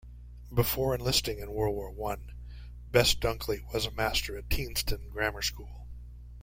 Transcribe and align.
Before 0.51 0.95
enlisting 0.95 1.37
in 1.37 1.51
World 1.51 1.75
War 1.75 1.91
One, 1.91 2.31
Best-Dunkley 2.91 3.71
was 3.71 3.85
a 3.85 3.91
Master 3.91 4.35
at 4.35 4.49
Tienstin 4.49 5.09
Grammar 5.11 5.43
School. 5.43 5.85